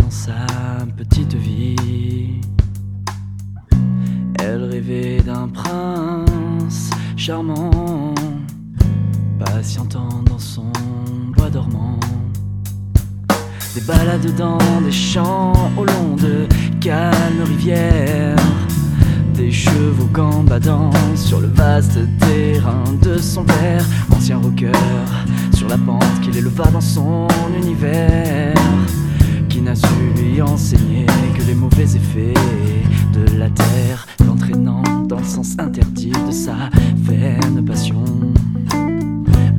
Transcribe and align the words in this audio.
dans 0.00 0.10
sa 0.10 0.46
petite 0.96 1.34
vie. 1.34 2.40
Elle 4.42 4.64
rêvait 4.64 5.20
d'un 5.20 5.48
prince 5.48 6.90
charmant, 7.16 8.14
patientant 9.38 10.22
dans 10.26 10.38
son 10.38 10.72
bois 11.36 11.50
dormant. 11.50 11.98
Des 13.74 13.82
balades 13.82 14.34
dans 14.36 14.58
des 14.84 14.92
champs 14.92 15.52
au 15.76 15.84
long 15.84 16.16
de 16.16 16.46
calmes 16.80 17.44
rivières. 17.44 18.36
Des 19.34 19.52
chevaux 19.52 20.08
gambadant 20.12 20.90
sur 21.14 21.40
le 21.40 21.46
vaste 21.48 21.98
terrain 22.18 22.84
de 23.02 23.16
son 23.16 23.44
père, 23.44 23.84
ancien 24.14 24.38
rocker, 24.38 24.72
sur 25.54 25.68
la 25.68 25.78
pente 25.78 26.20
qu'il 26.20 26.36
éleva 26.36 26.64
dans 26.70 26.80
son 26.80 27.28
univers. 27.56 27.69
Sens 35.30 35.54
interdit 35.60 36.10
de 36.26 36.32
sa 36.32 36.56
vaine 36.96 37.64
passion 37.64 38.02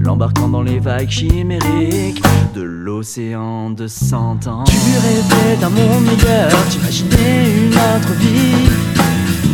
l'embarquant 0.00 0.48
dans 0.48 0.62
les 0.62 0.80
vagues 0.80 1.08
chimériques 1.08 2.20
de 2.56 2.62
l'océan 2.62 3.70
de 3.70 3.86
cent 3.86 4.48
ans. 4.48 4.64
Tu 4.64 4.74
rêvais 4.74 5.56
d'un 5.60 5.68
monde 5.68 6.04
meilleur, 6.06 6.50
t'imaginais 6.70 7.44
une 7.56 7.74
autre 7.74 8.12
vie, 8.18 8.68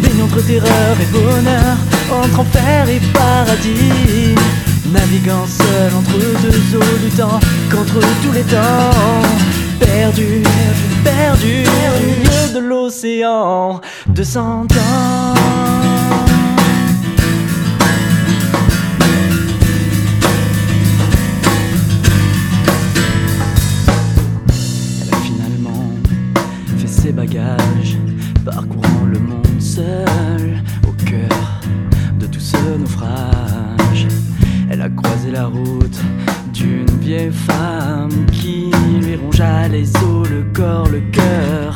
baignant 0.03 0.25
entre 0.25 0.41
terreur 0.47 0.97
et 1.03 1.13
bonheur, 1.13 1.77
entre 2.11 2.41
enfer 2.41 2.89
et 2.89 3.01
paradis, 3.13 4.35
naviguant 4.91 5.47
seul 5.47 5.93
entre 5.99 6.19
deux 6.41 6.79
eaux, 6.79 6.99
luttant 7.05 7.41
contre 7.71 8.01
tous 8.23 8.33
les 8.33 8.45
temps. 8.45 9.21
Perdu, 9.79 10.43
perdu, 11.05 11.65
au 11.95 12.07
milieu 12.07 12.55
de 12.55 12.67
l'océan 12.67 13.83
de 14.07 14.23
cent 14.23 14.63
ans. 14.63 15.76
Ses 26.97 27.13
bagages, 27.13 27.99
parcourant 28.45 29.05
le 29.07 29.19
monde 29.19 29.61
seul, 29.61 30.63
au 30.89 30.93
cœur 31.05 31.61
de 32.19 32.27
tout 32.27 32.41
ce 32.41 32.57
naufrage. 32.79 34.07
Elle 34.71 34.83
a 34.83 34.89
croisé 34.89 35.31
la 35.31 35.47
route 35.47 36.01
d'une 36.53 36.91
vieille 37.01 37.33
femme 37.33 38.27
qui 38.33 38.71
lui 39.03 39.17
rongea 39.17 39.69
les 39.69 39.89
os, 39.97 40.29
le 40.29 40.45
corps, 40.55 40.89
le 40.89 41.01
cœur 41.13 41.76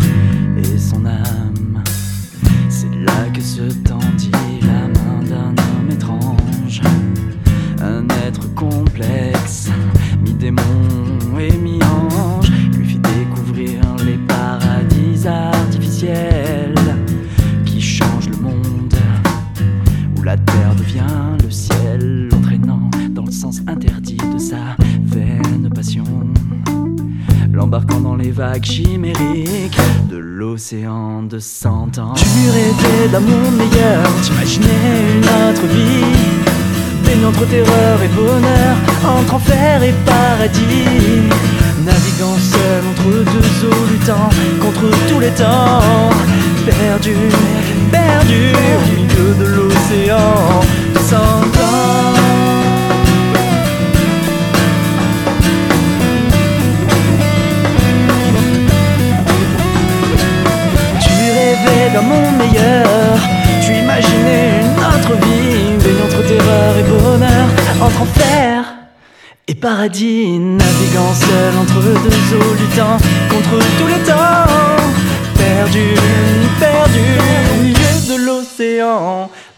la 20.31 20.37
terre 20.37 20.75
devient 20.77 21.43
le 21.43 21.51
ciel, 21.51 22.29
l'entraînant 22.31 22.89
dans 23.11 23.25
le 23.25 23.33
sens 23.33 23.63
interdit 23.67 24.17
de 24.33 24.39
sa 24.39 24.77
vaine 25.03 25.69
passion. 25.75 26.05
L'embarquant 27.53 27.99
dans 27.99 28.15
les 28.15 28.31
vagues 28.31 28.65
chimériques 28.65 29.81
de 30.09 30.19
l'océan 30.19 31.25
de 31.25 31.41
cent 31.41 31.99
ans. 31.99 32.15
Tu 32.15 32.29
rêvais 32.49 33.19
monde 33.19 33.57
meilleur, 33.57 34.05
t'imaginais 34.23 34.93
une 35.17 35.25
autre 35.25 35.67
vie, 35.67 36.15
baignant 37.05 37.31
entre 37.31 37.47
terreur 37.49 38.01
et 38.01 38.09
bonheur, 38.15 38.77
entre 39.05 39.35
enfer 39.35 39.83
et 39.83 39.95
paradis. 40.07 41.27
Naviguant 41.85 42.39
seul 42.39 42.83
entre 42.93 43.33
deux 43.35 43.67
eaux, 43.67 43.87
luttant 43.91 44.29
contre 44.61 44.97
tous 45.09 45.19
les 45.19 45.31
temps. 45.31 46.15
Perdu, 46.65 47.17
perdu 47.91 48.53
de 48.95 49.00
l'océan. 49.91 50.61
Tu 61.01 61.11
rêvais 61.37 61.91
d'un 61.93 62.03
monde 62.03 62.37
meilleur, 62.39 63.19
tu 63.65 63.73
imaginais 63.73 64.61
une 64.63 64.79
autre 64.79 65.15
vie, 65.25 65.77
baignant 65.83 66.05
entre 66.05 66.23
terreur 66.27 66.77
et 66.79 66.83
bonheur, 66.83 67.47
entre 67.81 68.03
enfer 68.03 68.65
et 69.49 69.55
paradis, 69.55 70.39
naviguant 70.39 71.15
seul 71.15 71.55
entre 71.61 71.81
deux 71.81 72.37
eaux, 72.37 72.55
luttant 72.61 72.97
contre 73.29 73.59
tous 73.79 73.87
les 73.89 74.03
temps, 74.05 74.47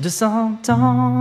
de 0.02 0.08
cent 0.08 0.68
ans. 0.68 1.20